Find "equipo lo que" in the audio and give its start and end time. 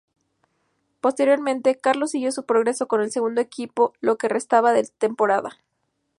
3.39-4.29